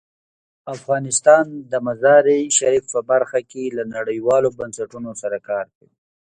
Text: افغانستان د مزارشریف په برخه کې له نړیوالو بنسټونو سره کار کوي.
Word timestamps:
افغانستان 0.75 1.45
د 1.71 1.73
مزارشریف 1.87 2.83
په 2.93 2.99
برخه 3.11 3.39
کې 3.51 3.63
له 3.77 3.83
نړیوالو 3.95 4.49
بنسټونو 4.59 5.11
سره 5.21 5.37
کار 5.49 5.65
کوي. 5.75 5.95